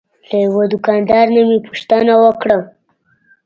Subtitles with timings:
[0.29, 2.57] له یوه دوکاندار نه مې پوښتنه وکړه.